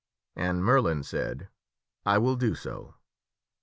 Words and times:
And 0.35 0.63
Merlin 0.65 1.03
said," 1.03 1.49
I 2.07 2.17
will 2.17 2.35
do 2.35 2.55
so." 2.55 2.95